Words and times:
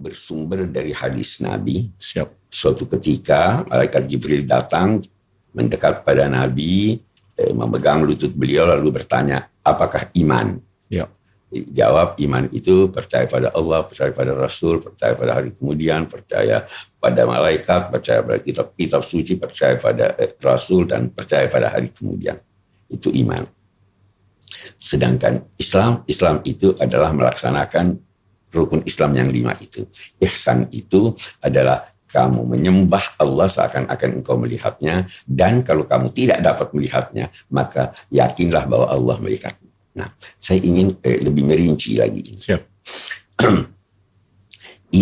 bersumber 0.00 0.64
dari 0.64 0.96
hadis 0.96 1.38
Nabi. 1.44 1.92
Siap. 2.00 2.48
Suatu 2.48 2.88
ketika 2.88 3.62
malaikat 3.68 4.08
Jibril 4.08 4.48
datang 4.48 5.04
mendekat 5.52 6.02
pada 6.02 6.26
Nabi, 6.26 6.98
eh, 7.36 7.52
memegang 7.52 8.02
lutut 8.02 8.32
beliau 8.32 8.64
lalu 8.64 8.88
bertanya, 8.96 9.52
apakah 9.60 10.08
iman? 10.16 10.58
Ya. 10.88 11.06
Jawab 11.50 12.14
iman 12.22 12.46
itu 12.54 12.86
percaya 12.94 13.26
pada 13.26 13.50
Allah, 13.50 13.82
percaya 13.82 14.14
pada 14.14 14.32
Rasul, 14.38 14.78
percaya 14.78 15.18
pada 15.18 15.34
hari 15.34 15.50
kemudian, 15.50 16.06
percaya 16.06 16.70
pada 17.02 17.26
malaikat, 17.26 17.90
percaya 17.90 18.22
pada 18.22 18.38
kitab-kitab 18.38 19.02
suci, 19.02 19.34
percaya 19.34 19.74
pada 19.76 20.14
eh, 20.16 20.30
Rasul 20.38 20.86
dan 20.86 21.10
percaya 21.10 21.50
pada 21.50 21.74
hari 21.74 21.90
kemudian. 21.90 22.38
Itu 22.86 23.10
iman. 23.10 23.46
Sedangkan 24.78 25.42
Islam, 25.58 26.06
Islam 26.06 26.42
itu 26.46 26.74
adalah 26.78 27.10
melaksanakan 27.10 27.98
rukun 28.50 28.82
Islam 28.84 29.16
yang 29.16 29.28
lima 29.30 29.54
itu. 29.58 29.86
Ihsan 30.18 30.68
itu 30.74 31.14
adalah 31.40 31.90
kamu 32.10 32.42
menyembah 32.42 33.22
Allah 33.22 33.46
seakan-akan 33.46 34.10
engkau 34.18 34.34
melihatnya 34.34 35.06
dan 35.22 35.62
kalau 35.62 35.86
kamu 35.86 36.10
tidak 36.10 36.42
dapat 36.42 36.74
melihatnya 36.74 37.30
maka 37.46 37.94
yakinlah 38.10 38.66
bahwa 38.66 38.90
Allah 38.90 39.16
melihatmu. 39.22 39.70
Nah, 39.94 40.10
saya 40.38 40.58
ingin 40.62 40.98
eh, 41.02 41.22
lebih 41.22 41.46
merinci 41.46 41.98
lagi. 41.98 42.34
Siap. 42.34 42.62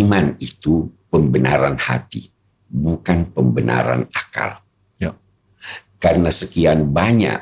Iman 0.00 0.36
itu 0.36 0.84
pembenaran 1.08 1.80
hati, 1.80 2.28
bukan 2.68 3.32
pembenaran 3.32 4.04
akal. 4.12 4.60
Ya. 5.00 5.16
Karena 5.96 6.28
sekian 6.28 6.92
banyak 6.92 7.40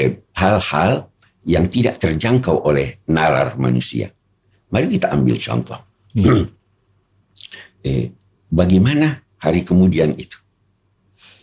eh, 0.00 0.24
hal-hal 0.36 1.12
yang 1.44 1.68
tidak 1.68 2.00
terjangkau 2.00 2.64
oleh 2.64 3.02
nalar 3.08 3.58
manusia. 3.60 4.12
Mari 4.72 4.86
kita 4.88 5.12
ambil 5.12 5.36
contoh. 5.36 5.80
Hmm. 6.16 6.48
eh, 7.86 8.08
bagaimana 8.48 9.20
hari 9.36 9.60
kemudian 9.62 10.16
itu? 10.16 10.40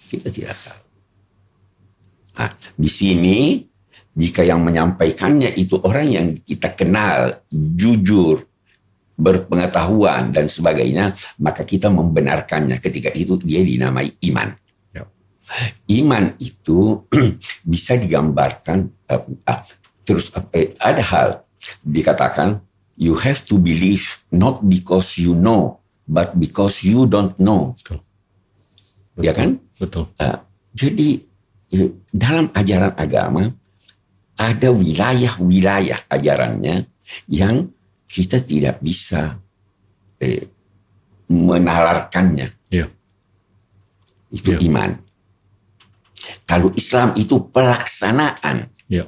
Kita 0.10 0.34
tidak 0.34 0.58
tahu. 0.66 0.84
Nah, 2.40 2.52
di 2.74 2.90
sini 2.90 3.38
jika 4.18 4.42
yang 4.42 4.66
menyampaikannya 4.66 5.54
itu 5.54 5.78
orang 5.86 6.08
yang 6.10 6.28
kita 6.42 6.74
kenal, 6.74 7.46
jujur, 7.54 8.50
berpengetahuan 9.20 10.32
dan 10.32 10.48
sebagainya, 10.48 11.12
maka 11.44 11.68
kita 11.68 11.92
membenarkannya. 11.92 12.80
Ketika 12.80 13.12
itu 13.12 13.36
dia 13.44 13.62
dinamai 13.62 14.16
iman. 14.32 14.56
Ya. 14.96 15.04
Iman 15.92 16.34
itu 16.40 17.04
bisa 17.72 18.00
digambarkan 18.00 18.90
uh, 19.12 19.62
terus 20.08 20.32
uh, 20.34 20.48
ada 20.80 21.04
hal 21.04 21.28
dikatakan 21.84 22.64
you 23.00 23.16
have 23.16 23.48
to 23.48 23.56
believe 23.56 24.20
not 24.30 24.60
because 24.68 25.16
you 25.16 25.32
know, 25.32 25.80
but 26.04 26.36
because 26.36 26.84
you 26.84 27.08
don't 27.08 27.34
know. 27.40 27.74
Betul. 27.80 28.00
Ya 29.24 29.32
kan? 29.32 29.64
Betul. 29.80 30.12
Uh, 30.20 30.38
jadi 30.76 31.24
uh, 31.80 31.90
dalam 32.12 32.52
ajaran 32.52 32.92
agama 33.00 33.56
ada 34.36 34.70
wilayah-wilayah 34.72 36.12
ajarannya 36.12 36.88
yang 37.32 37.72
kita 38.08 38.44
tidak 38.44 38.84
bisa 38.84 39.40
eh, 40.20 40.48
menalarkannya. 41.32 42.48
Ya. 42.72 42.88
Itu 44.32 44.56
Ya. 44.56 44.60
iman. 44.68 44.92
Kalau 46.44 46.72
Islam 46.76 47.16
itu 47.16 47.40
pelaksanaan. 47.52 48.72
Ya. 48.92 49.08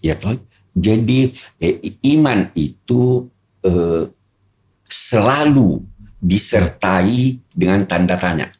Ya 0.00 0.16
toh. 0.16 0.36
Jadi 0.74 1.30
eh, 1.58 1.98
iman 2.14 2.50
itu 2.54 3.26
eh, 3.66 4.04
selalu 4.86 5.82
disertai 6.20 7.40
dengan 7.50 7.88
tanda 7.88 8.20
tanya. 8.20 8.52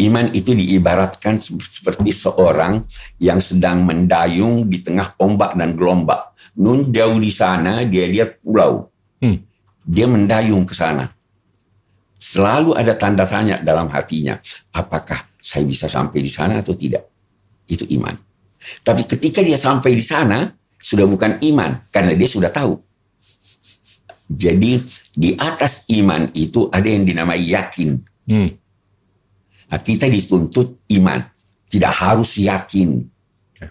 Iman 0.00 0.32
itu 0.32 0.56
diibaratkan 0.56 1.36
seperti 1.44 2.08
seorang 2.08 2.80
yang 3.20 3.36
sedang 3.36 3.84
mendayung 3.84 4.64
di 4.64 4.80
tengah 4.80 5.12
ombak 5.20 5.52
dan 5.60 5.76
gelombang. 5.76 6.24
Nun 6.56 6.88
jauh 6.88 7.20
di 7.20 7.28
sana 7.28 7.84
dia 7.84 8.08
lihat 8.08 8.40
pulau. 8.40 8.88
Hmm. 9.20 9.44
Dia 9.84 10.08
mendayung 10.08 10.64
ke 10.64 10.72
sana. 10.72 11.12
Selalu 12.16 12.80
ada 12.80 12.96
tanda 12.96 13.28
tanya 13.28 13.60
dalam 13.60 13.92
hatinya. 13.92 14.40
Apakah 14.72 15.36
saya 15.36 15.68
bisa 15.68 15.84
sampai 15.84 16.24
di 16.24 16.32
sana 16.32 16.64
atau 16.64 16.72
tidak? 16.72 17.04
Itu 17.68 17.84
iman. 18.00 18.29
Tapi 18.84 19.08
ketika 19.08 19.40
dia 19.40 19.56
sampai 19.56 19.96
di 19.96 20.04
sana, 20.04 20.52
sudah 20.80 21.04
bukan 21.08 21.40
iman. 21.40 21.80
Karena 21.92 22.12
dia 22.16 22.28
sudah 22.28 22.52
tahu. 22.52 22.76
Jadi 24.30 24.78
di 25.10 25.34
atas 25.34 25.90
iman 25.90 26.30
itu 26.38 26.70
ada 26.70 26.86
yang 26.86 27.02
dinamai 27.02 27.50
yakin. 27.50 27.98
Hmm. 28.30 28.50
Nah, 29.70 29.80
kita 29.82 30.06
dituntut 30.06 30.86
iman. 30.94 31.26
Tidak 31.70 31.92
harus 31.94 32.38
yakin. 32.38 33.02
Oke. 33.54 33.66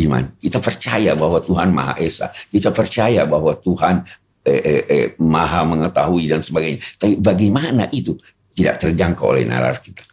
Iman. 0.00 0.36
Kita 0.40 0.60
percaya 0.60 1.12
bahwa 1.12 1.40
Tuhan 1.44 1.68
Maha 1.72 2.00
Esa. 2.00 2.32
Kita 2.32 2.72
percaya 2.72 3.28
bahwa 3.28 3.52
Tuhan 3.56 4.04
eh, 4.44 4.60
eh, 4.60 4.82
eh, 4.88 5.06
Maha 5.20 5.64
mengetahui 5.68 6.28
dan 6.32 6.40
sebagainya. 6.40 6.80
Tapi 6.96 7.20
bagaimana 7.20 7.88
itu 7.92 8.16
tidak 8.56 8.80
terjangkau 8.80 9.36
oleh 9.36 9.44
nalar 9.44 9.80
kita. 9.80 10.04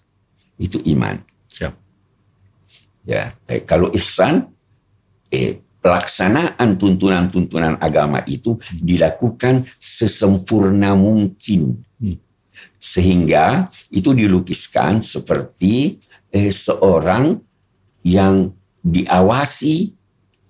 Itu 0.60 0.84
iman. 0.84 1.20
Siap. 1.48 1.81
Ya, 3.06 3.34
eh, 3.50 3.66
kalau 3.66 3.90
ihsan, 3.98 4.54
eh, 5.34 5.62
pelaksanaan 5.82 6.78
tuntunan-tuntunan 6.78 7.82
agama 7.82 8.22
itu 8.30 8.62
dilakukan 8.78 9.66
sesempurna 9.82 10.94
mungkin. 10.94 11.82
Hmm. 11.98 12.22
Sehingga 12.78 13.70
itu 13.90 14.14
dilukiskan 14.14 15.02
seperti 15.02 15.98
eh, 16.30 16.54
seorang 16.54 17.42
yang 18.06 18.54
diawasi 18.86 19.94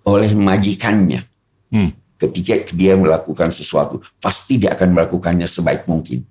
oleh 0.04 0.32
majikannya. 0.36 1.24
Hmm. 1.72 1.96
Ketika 2.20 2.70
dia 2.76 2.94
melakukan 2.94 3.50
sesuatu, 3.50 4.04
pasti 4.22 4.62
dia 4.62 4.78
akan 4.78 4.94
melakukannya 4.94 5.50
sebaik 5.50 5.90
mungkin. 5.90 6.22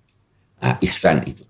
Nah, 0.61 0.79
ihsan 0.85 1.25
itu. 1.27 1.43